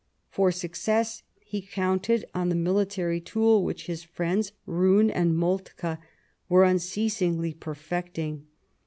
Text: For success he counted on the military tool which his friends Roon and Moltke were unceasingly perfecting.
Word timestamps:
For 0.31 0.51
success 0.51 1.21
he 1.45 1.61
counted 1.61 2.25
on 2.33 2.49
the 2.49 2.55
military 2.55 3.21
tool 3.21 3.63
which 3.63 3.85
his 3.85 4.01
friends 4.01 4.51
Roon 4.65 5.11
and 5.11 5.37
Moltke 5.37 5.97
were 6.49 6.63
unceasingly 6.63 7.53
perfecting. 7.53 8.47